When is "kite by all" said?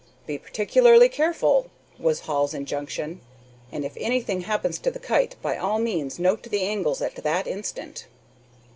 4.97-5.77